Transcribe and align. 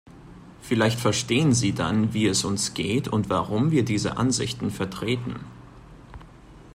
Vielleicht 0.63 0.99
verstehen 0.99 1.53
Sie 1.53 1.73
dann, 1.73 2.11
wie 2.15 2.25
es 2.25 2.43
uns 2.43 2.73
geht 2.73 3.07
und 3.07 3.29
warum 3.29 3.69
wir 3.69 3.85
diese 3.85 4.17
Ansichten 4.17 4.71
vertreten. 4.71 5.35